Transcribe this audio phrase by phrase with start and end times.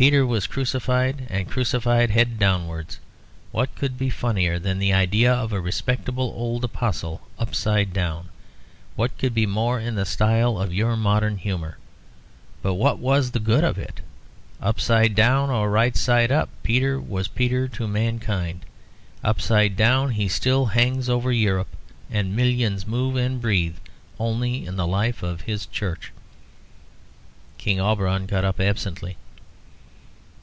[0.00, 2.98] Peter was crucified, and crucified head downwards.
[3.52, 8.30] What could be funnier than the idea of a respectable old Apostle upside down?
[8.96, 11.76] What could be more in the style of your modern humour?
[12.62, 14.00] But what was the good of it?
[14.58, 18.64] Upside down or right side up, Peter was Peter to mankind.
[19.22, 21.76] Upside down he stills hangs over Europe,
[22.10, 23.76] and millions move and breathe
[24.18, 26.10] only in the life of his Church."
[27.58, 29.18] King Auberon got up absently.